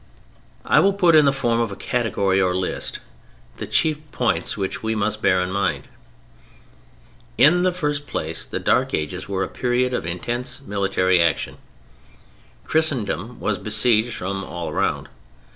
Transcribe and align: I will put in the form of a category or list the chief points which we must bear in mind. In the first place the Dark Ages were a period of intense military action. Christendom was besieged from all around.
I 0.65 0.79
will 0.79 0.93
put 0.93 1.13
in 1.13 1.25
the 1.25 1.31
form 1.31 1.59
of 1.59 1.71
a 1.71 1.75
category 1.75 2.41
or 2.41 2.55
list 2.55 3.01
the 3.57 3.67
chief 3.67 3.99
points 4.11 4.57
which 4.57 4.81
we 4.81 4.95
must 4.95 5.21
bear 5.21 5.39
in 5.43 5.51
mind. 5.51 5.89
In 7.37 7.61
the 7.61 7.71
first 7.71 8.07
place 8.07 8.43
the 8.43 8.57
Dark 8.57 8.95
Ages 8.95 9.29
were 9.29 9.43
a 9.43 9.47
period 9.47 9.93
of 9.93 10.07
intense 10.07 10.59
military 10.59 11.21
action. 11.21 11.59
Christendom 12.65 13.39
was 13.39 13.59
besieged 13.59 14.15
from 14.15 14.43
all 14.43 14.69
around. 14.69 15.07